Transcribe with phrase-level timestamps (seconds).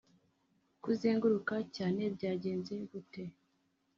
[0.83, 3.23] kuzenguruka cyane byangenze gute